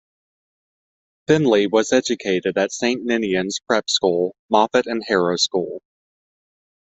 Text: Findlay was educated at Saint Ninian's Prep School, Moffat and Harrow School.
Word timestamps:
Findlay 1.27 1.67
was 1.67 1.91
educated 1.93 2.57
at 2.57 2.71
Saint 2.71 3.03
Ninian's 3.05 3.59
Prep 3.59 3.87
School, 3.87 4.35
Moffat 4.49 4.87
and 4.87 5.03
Harrow 5.07 5.35
School. 5.37 5.83